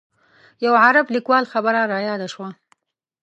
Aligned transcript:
یو 0.65 0.73
عرب 0.83 1.07
لیکوال 1.15 1.43
خبره 1.53 1.81
رایاده 1.93 2.27
شوه. 2.33 2.49